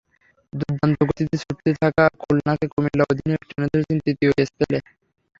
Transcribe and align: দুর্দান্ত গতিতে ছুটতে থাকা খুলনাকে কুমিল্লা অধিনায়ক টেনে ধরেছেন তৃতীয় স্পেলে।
দুর্দান্ত 0.53 0.97
গতিতে 1.09 1.35
ছুটতে 1.41 1.71
থাকা 1.81 2.03
খুলনাকে 2.21 2.65
কুমিল্লা 2.73 3.03
অধিনায়ক 3.11 3.43
টেনে 3.49 3.67
ধরেছেন 3.71 3.97
তৃতীয় 4.05 4.31
স্পেলে। 4.49 4.77